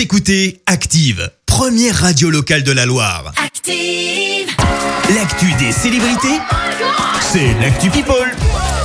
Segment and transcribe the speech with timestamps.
[0.00, 3.34] Vous écoutez Active, première radio locale de la Loire.
[3.36, 4.48] Active.
[5.14, 6.40] L'actu des célébrités,
[7.20, 8.34] c'est l'actu People.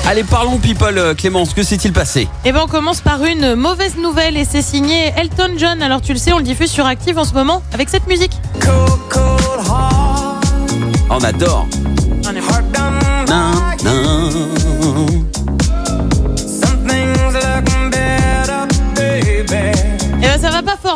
[0.05, 2.27] Allez, parlons people, euh, Clémence, que s'est-il passé?
[2.43, 5.81] Et ben on commence par une mauvaise nouvelle et c'est signé Elton John.
[5.81, 8.33] Alors tu le sais, on le diffuse sur Active en ce moment avec cette musique.
[11.09, 11.65] On adore.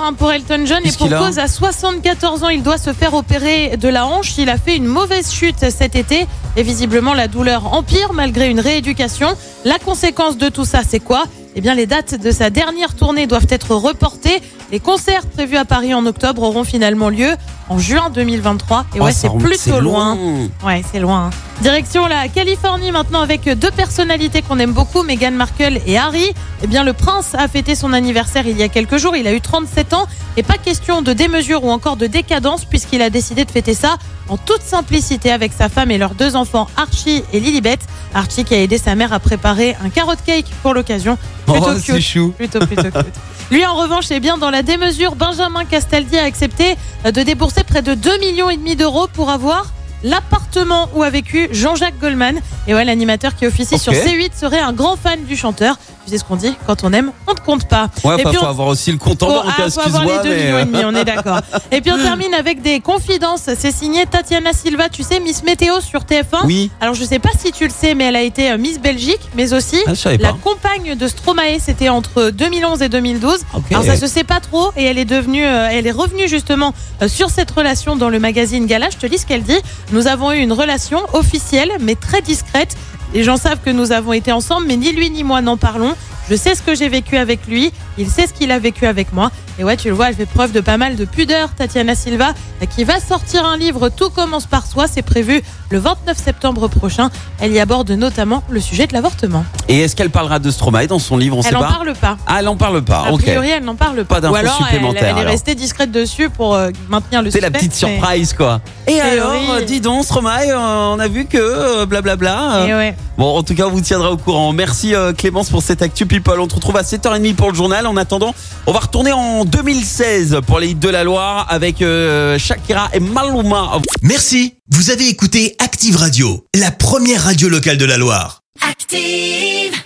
[0.04, 3.78] Hein, pour Elton John et pour cause à 74 ans, il doit se faire opérer
[3.78, 4.38] de la hanche.
[4.38, 8.60] Il a fait une mauvaise chute cet été et visiblement la douleur empire malgré une
[8.60, 9.28] rééducation.
[9.66, 11.24] La conséquence de tout ça, c'est quoi?
[11.56, 14.42] Eh bien les dates de sa dernière tournée doivent être reportées.
[14.72, 17.32] Les concerts prévus à Paris en octobre auront finalement lieu
[17.70, 18.86] en juin 2023.
[18.96, 20.16] Et Oh, ouais, c'est plutôt loin.
[20.64, 21.32] Ouais, c'est loin.
[21.62, 26.34] Direction la Californie maintenant avec deux personnalités qu'on aime beaucoup, Meghan Markle et Harry.
[26.62, 29.16] Eh bien, le prince a fêté son anniversaire il y a quelques jours.
[29.16, 30.06] Il a eu 37 ans
[30.38, 33.98] et pas question de démesure ou encore de décadence puisqu'il a décidé de fêter ça
[34.30, 37.80] en toute simplicité avec sa femme et leurs deux enfants Archie et Lilibet.
[38.14, 41.18] Archie qui a aidé sa mère à préparer un carrot cake pour l'occasion.
[41.48, 41.84] Plutôt Oh, cute.
[41.96, 42.34] c'est chou.
[42.38, 42.94] Plutôt, plutôt cute.
[43.52, 45.16] Lui, en revanche, est bien dans la démesure.
[45.16, 49.32] Benjamin Castaldi a accepté euh, de débourser près de 2 millions et demi d'euros pour
[49.32, 52.40] avoir l'appartement où a vécu Jean-Jacques Goldman.
[52.68, 55.78] Et ouais, l'animateur qui officie sur C8 serait un grand fan du chanteur.
[56.06, 57.90] Tu sais ce qu'on dit quand on aime, on ne compte pas.
[58.04, 60.24] Ouais, puis faut on- avoir aussi le compte en banque, ah, faut avoir les excuse-moi.
[60.24, 61.40] 2 mais, millions et euh, demi, on est d'accord.
[61.72, 63.50] Et puis on termine avec des confidences.
[63.58, 66.46] C'est signé Tatiana Silva, tu sais, Miss Météo sur TF1.
[66.46, 68.80] Oui, Alors je sais pas si tu le sais, mais elle a été euh, Miss
[68.80, 71.60] Belgique, mais aussi Ah, la compagne de Stromae.
[71.60, 73.40] C'était entre 2011 et 2012.
[73.54, 73.64] Ok.
[73.72, 76.74] Alors ça se sait pas trop et elle est devenue, euh, elle est revenue justement
[77.02, 78.90] euh, sur cette relation dans le magazine Gala.
[78.90, 79.60] Je te lis ce qu'elle dit.
[79.92, 82.76] Nous avons eu une relation officielle mais très discrète.
[83.14, 85.96] Les gens savent que nous avons été ensemble, mais ni lui ni moi n'en parlons.
[86.30, 89.14] Je sais ce que j'ai vécu avec lui, il sait ce qu'il a vécu avec
[89.14, 89.32] moi.
[89.60, 92.34] Et ouais, tu le vois, elle fait preuve de pas mal de pudeur, Tatiana Silva,
[92.74, 94.86] qui va sortir un livre Tout commence par soi.
[94.90, 97.10] C'est prévu le 29 septembre prochain.
[97.42, 99.44] Elle y aborde notamment le sujet de l'avortement.
[99.68, 102.18] Et est-ce qu'elle parlera de Stromae dans son livre On Elle n'en parle pas.
[102.26, 103.04] Ah, elle en parle pas.
[103.08, 104.16] A priori, elle n'en parle pas.
[104.16, 107.52] Pas d'infos Ou alors, elle, est restée discrète dessus pour euh, maintenir le C'est la
[107.52, 108.62] petite mais- surprise, quoi.
[108.88, 112.66] Et alors, euh, dis donc, Stromae, euh, on a vu que euh, blablabla.
[112.66, 112.96] Ouais.
[113.18, 114.54] Bon, en tout cas, on vous tiendra au courant.
[114.54, 116.40] Merci Clémence pour cette Actu People.
[116.40, 117.86] On te retrouve à 7h30 pour le journal.
[117.86, 118.34] En attendant,
[118.66, 123.00] on va retourner en 2016 pour les hits de la Loire avec euh, Shakira et
[123.00, 123.80] Maluma.
[124.02, 128.42] Merci, vous avez écouté Active Radio, la première radio locale de la Loire.
[128.62, 129.80] Active.